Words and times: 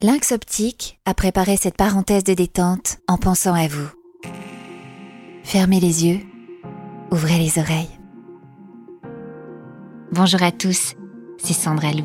Lynx 0.00 0.30
Optique 0.30 1.00
a 1.06 1.12
préparé 1.12 1.56
cette 1.56 1.76
parenthèse 1.76 2.22
de 2.22 2.32
détente 2.32 2.98
en 3.08 3.18
pensant 3.18 3.54
à 3.54 3.66
vous. 3.66 3.88
Fermez 5.42 5.80
les 5.80 6.06
yeux, 6.06 6.20
ouvrez 7.10 7.36
les 7.36 7.58
oreilles. 7.58 7.90
Bonjour 10.12 10.40
à 10.44 10.52
tous, 10.52 10.94
c'est 11.38 11.52
Sandra 11.52 11.90
Lou. 11.90 12.04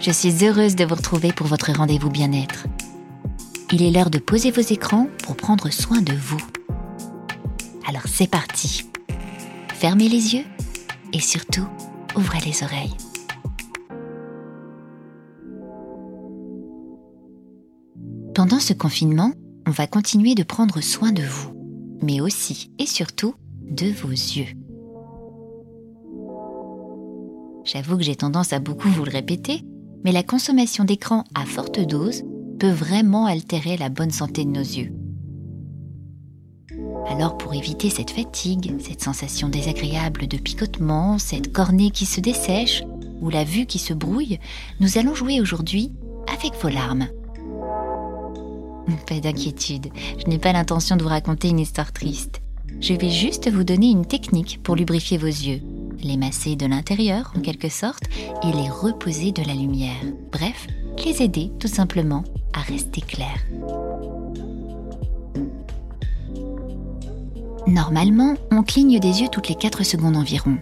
Je 0.00 0.10
suis 0.10 0.44
heureuse 0.44 0.76
de 0.76 0.84
vous 0.84 0.96
retrouver 0.96 1.32
pour 1.32 1.46
votre 1.46 1.72
rendez-vous 1.72 2.10
bien-être. 2.10 2.66
Il 3.72 3.82
est 3.82 3.90
l'heure 3.90 4.10
de 4.10 4.18
poser 4.18 4.50
vos 4.50 4.60
écrans 4.60 5.08
pour 5.22 5.34
prendre 5.34 5.70
soin 5.70 6.02
de 6.02 6.12
vous. 6.12 6.44
Alors 7.88 8.06
c'est 8.06 8.30
parti. 8.30 8.86
Fermez 9.72 10.10
les 10.10 10.34
yeux 10.34 10.44
et 11.14 11.20
surtout, 11.20 11.66
ouvrez 12.16 12.40
les 12.40 12.62
oreilles. 12.62 12.94
Pendant 18.34 18.58
ce 18.58 18.72
confinement, 18.72 19.30
on 19.64 19.70
va 19.70 19.86
continuer 19.86 20.34
de 20.34 20.42
prendre 20.42 20.80
soin 20.80 21.12
de 21.12 21.22
vous, 21.22 21.54
mais 22.02 22.20
aussi 22.20 22.72
et 22.80 22.86
surtout 22.86 23.36
de 23.62 23.86
vos 23.86 24.10
yeux. 24.10 24.48
J'avoue 27.64 27.96
que 27.96 28.02
j'ai 28.02 28.16
tendance 28.16 28.52
à 28.52 28.58
beaucoup 28.58 28.88
vous 28.88 29.04
le 29.04 29.12
répéter, 29.12 29.62
mais 30.04 30.10
la 30.10 30.24
consommation 30.24 30.82
d'écran 30.82 31.22
à 31.36 31.44
forte 31.44 31.78
dose 31.78 32.24
peut 32.58 32.72
vraiment 32.72 33.26
altérer 33.26 33.76
la 33.76 33.88
bonne 33.88 34.10
santé 34.10 34.44
de 34.44 34.50
nos 34.50 34.62
yeux. 34.62 34.92
Alors 37.06 37.38
pour 37.38 37.54
éviter 37.54 37.88
cette 37.88 38.10
fatigue, 38.10 38.74
cette 38.80 39.00
sensation 39.00 39.48
désagréable 39.48 40.26
de 40.26 40.38
picotement, 40.38 41.18
cette 41.18 41.52
cornée 41.52 41.92
qui 41.92 42.04
se 42.04 42.20
dessèche 42.20 42.82
ou 43.20 43.30
la 43.30 43.44
vue 43.44 43.66
qui 43.66 43.78
se 43.78 43.94
brouille, 43.94 44.40
nous 44.80 44.98
allons 44.98 45.14
jouer 45.14 45.40
aujourd'hui 45.40 45.92
avec 46.26 46.60
vos 46.60 46.68
larmes. 46.68 47.06
Pas 49.06 49.20
d'inquiétude, 49.20 49.88
je 50.18 50.26
n'ai 50.26 50.38
pas 50.38 50.52
l'intention 50.52 50.96
de 50.96 51.02
vous 51.02 51.08
raconter 51.08 51.48
une 51.48 51.60
histoire 51.60 51.92
triste. 51.92 52.40
Je 52.80 52.94
vais 52.94 53.10
juste 53.10 53.50
vous 53.50 53.64
donner 53.64 53.90
une 53.90 54.06
technique 54.06 54.60
pour 54.62 54.76
lubrifier 54.76 55.18
vos 55.18 55.26
yeux, 55.26 55.60
les 56.02 56.16
masser 56.16 56.56
de 56.56 56.66
l'intérieur 56.66 57.32
en 57.36 57.40
quelque 57.40 57.68
sorte 57.68 58.04
et 58.42 58.52
les 58.52 58.68
reposer 58.68 59.32
de 59.32 59.42
la 59.42 59.54
lumière. 59.54 60.02
Bref, 60.32 60.66
les 61.04 61.22
aider 61.22 61.50
tout 61.58 61.68
simplement 61.68 62.24
à 62.52 62.60
rester 62.60 63.00
clairs. 63.00 63.44
Normalement, 67.66 68.34
on 68.50 68.62
cligne 68.62 69.00
des 69.00 69.22
yeux 69.22 69.28
toutes 69.30 69.48
les 69.48 69.54
4 69.54 69.84
secondes 69.84 70.16
environ 70.16 70.58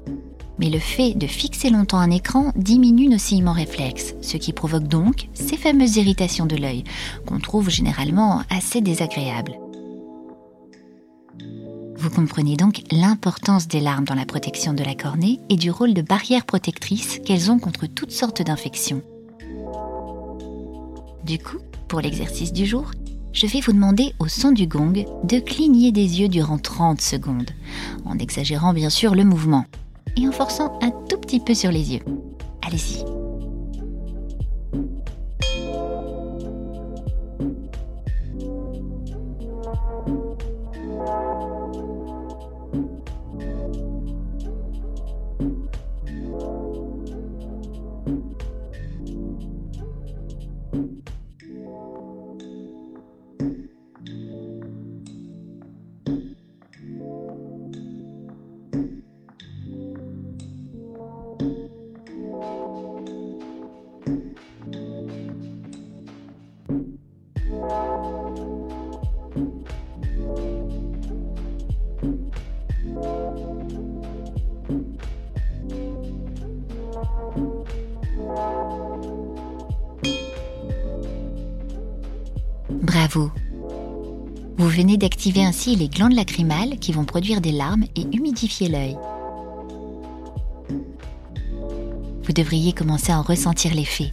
mais 0.62 0.70
le 0.70 0.78
fait 0.78 1.14
de 1.14 1.26
fixer 1.26 1.70
longtemps 1.70 1.98
un 1.98 2.12
écran 2.12 2.52
diminue 2.54 3.08
nos 3.08 3.18
cillements 3.18 3.52
réflexes, 3.52 4.14
ce 4.22 4.36
qui 4.36 4.52
provoque 4.52 4.86
donc 4.86 5.26
ces 5.34 5.56
fameuses 5.56 5.96
irritations 5.96 6.46
de 6.46 6.54
l'œil, 6.54 6.84
qu'on 7.26 7.40
trouve 7.40 7.68
généralement 7.68 8.42
assez 8.48 8.80
désagréables. 8.80 9.58
Vous 11.96 12.10
comprenez 12.10 12.56
donc 12.56 12.82
l'importance 12.92 13.66
des 13.66 13.80
larmes 13.80 14.04
dans 14.04 14.14
la 14.14 14.24
protection 14.24 14.72
de 14.72 14.84
la 14.84 14.94
cornée 14.94 15.40
et 15.48 15.56
du 15.56 15.72
rôle 15.72 15.94
de 15.94 16.02
barrière 16.02 16.46
protectrice 16.46 17.18
qu'elles 17.24 17.50
ont 17.50 17.58
contre 17.58 17.88
toutes 17.88 18.12
sortes 18.12 18.42
d'infections. 18.42 19.02
Du 21.24 21.40
coup, 21.40 21.58
pour 21.88 22.00
l'exercice 22.00 22.52
du 22.52 22.66
jour, 22.66 22.92
je 23.32 23.48
vais 23.48 23.60
vous 23.60 23.72
demander 23.72 24.14
au 24.20 24.28
son 24.28 24.52
du 24.52 24.68
gong 24.68 24.92
de 25.24 25.40
cligner 25.40 25.90
des 25.90 26.20
yeux 26.20 26.28
durant 26.28 26.58
30 26.58 27.00
secondes, 27.00 27.50
en 28.04 28.16
exagérant 28.18 28.72
bien 28.72 28.90
sûr 28.90 29.16
le 29.16 29.24
mouvement 29.24 29.64
et 30.16 30.28
en 30.28 30.32
forçant 30.32 30.78
un 30.82 30.90
tout 31.08 31.18
petit 31.18 31.40
peu 31.40 31.54
sur 31.54 31.70
les 31.70 31.94
yeux. 31.94 32.02
Allez-y. 32.66 33.04
Bravo 82.82 83.30
Vous 84.58 84.68
venez 84.68 84.96
d'activer 84.96 85.44
ainsi 85.44 85.76
les 85.76 85.88
glandes 85.88 86.14
lacrymales 86.14 86.80
qui 86.80 86.90
vont 86.90 87.04
produire 87.04 87.40
des 87.40 87.52
larmes 87.52 87.84
et 87.94 88.02
humidifier 88.12 88.68
l'œil. 88.68 88.96
Vous 92.24 92.32
devriez 92.32 92.72
commencer 92.72 93.12
à 93.12 93.20
en 93.20 93.22
ressentir 93.22 93.72
l'effet. 93.72 94.12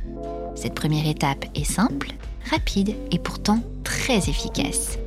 Cette 0.54 0.76
première 0.76 1.08
étape 1.08 1.46
est 1.56 1.64
simple, 1.64 2.12
rapide 2.52 2.94
et 3.10 3.18
pourtant 3.18 3.60
très 3.84 4.18
efficace. 4.30 5.00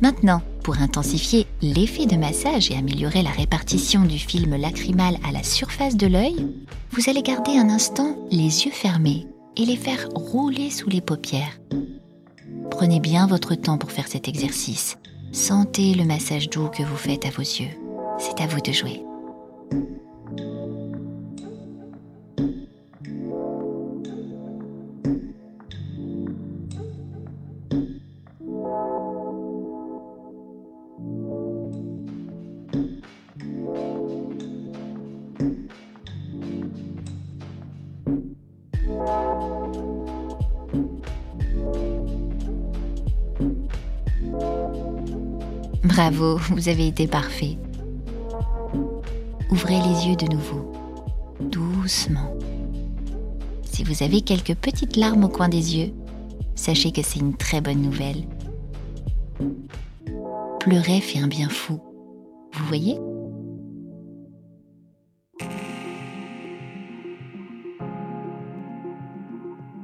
Maintenant, 0.00 0.40
pour 0.62 0.78
intensifier 0.78 1.46
l'effet 1.60 2.06
de 2.06 2.16
massage 2.16 2.70
et 2.70 2.76
améliorer 2.76 3.20
la 3.20 3.32
répartition 3.32 4.04
du 4.06 4.18
film 4.18 4.56
lacrymal 4.56 5.18
à 5.28 5.32
la 5.32 5.42
surface 5.42 5.96
de 5.96 6.06
l'œil, 6.06 6.46
vous 6.92 7.10
allez 7.10 7.22
garder 7.22 7.58
un 7.58 7.68
instant 7.68 8.16
les 8.30 8.64
yeux 8.64 8.72
fermés 8.72 9.26
et 9.56 9.64
les 9.64 9.76
faire 9.76 10.08
rouler 10.14 10.70
sous 10.70 10.88
les 10.88 11.00
paupières. 11.00 11.60
Prenez 12.70 13.00
bien 13.00 13.26
votre 13.26 13.54
temps 13.54 13.78
pour 13.78 13.92
faire 13.92 14.08
cet 14.08 14.28
exercice. 14.28 14.96
Sentez 15.32 15.94
le 15.94 16.04
massage 16.04 16.50
doux 16.50 16.68
que 16.68 16.82
vous 16.82 16.96
faites 16.96 17.26
à 17.26 17.30
vos 17.30 17.42
yeux. 17.42 17.70
C'est 18.18 18.40
à 18.40 18.46
vous 18.46 18.60
de 18.60 18.72
jouer. 18.72 19.02
Bravo, 45.84 46.38
vous 46.38 46.70
avez 46.70 46.86
été 46.86 47.06
parfait. 47.06 47.58
Ouvrez 49.50 49.76
les 49.76 50.08
yeux 50.08 50.16
de 50.16 50.32
nouveau, 50.32 50.72
doucement. 51.40 52.34
Si 53.64 53.84
vous 53.84 54.02
avez 54.02 54.22
quelques 54.22 54.54
petites 54.54 54.96
larmes 54.96 55.24
au 55.24 55.28
coin 55.28 55.50
des 55.50 55.76
yeux, 55.76 55.92
sachez 56.54 56.90
que 56.90 57.02
c'est 57.02 57.20
une 57.20 57.36
très 57.36 57.60
bonne 57.60 57.82
nouvelle. 57.82 58.24
Pleurer 60.58 61.00
fait 61.00 61.18
un 61.18 61.28
bien 61.28 61.50
fou. 61.50 61.80
Vous 62.54 62.64
voyez? 62.64 62.98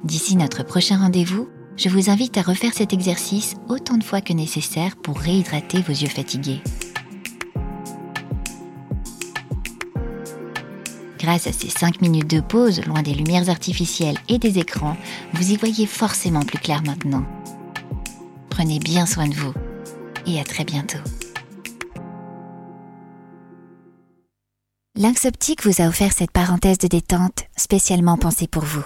D'ici 0.04 0.34
notre 0.36 0.64
prochain 0.64 0.96
rendez-vous, 0.96 1.48
je 1.80 1.88
vous 1.88 2.10
invite 2.10 2.36
à 2.36 2.42
refaire 2.42 2.74
cet 2.74 2.92
exercice 2.92 3.54
autant 3.70 3.96
de 3.96 4.04
fois 4.04 4.20
que 4.20 4.34
nécessaire 4.34 4.96
pour 4.96 5.18
réhydrater 5.18 5.80
vos 5.80 5.92
yeux 5.92 6.10
fatigués. 6.10 6.60
Grâce 11.18 11.46
à 11.46 11.52
ces 11.52 11.70
5 11.70 12.02
minutes 12.02 12.28
de 12.28 12.40
pause 12.40 12.84
loin 12.84 13.02
des 13.02 13.14
lumières 13.14 13.48
artificielles 13.48 14.18
et 14.28 14.38
des 14.38 14.58
écrans, 14.58 14.96
vous 15.32 15.52
y 15.52 15.56
voyez 15.56 15.86
forcément 15.86 16.42
plus 16.42 16.58
clair 16.58 16.82
maintenant. 16.82 17.24
Prenez 18.50 18.78
bien 18.78 19.06
soin 19.06 19.28
de 19.28 19.34
vous 19.34 19.54
et 20.26 20.38
à 20.38 20.44
très 20.44 20.64
bientôt. 20.64 20.98
Lynx 24.96 25.24
Optique 25.24 25.64
vous 25.64 25.80
a 25.80 25.88
offert 25.88 26.12
cette 26.12 26.30
parenthèse 26.30 26.76
de 26.76 26.88
détente 26.88 27.44
spécialement 27.56 28.18
pensée 28.18 28.48
pour 28.48 28.64
vous. 28.64 28.84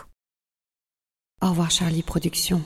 Au 1.43 1.49
revoir 1.49 1.73
Charlie 1.73 2.05
Productions. 2.05 2.62